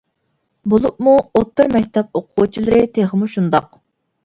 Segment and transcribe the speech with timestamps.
[0.73, 3.73] بولۇپمۇ ئوتتۇرا مەكتەپ ئوقۇغۇچىلىرى تېخىمۇ شۇنداق.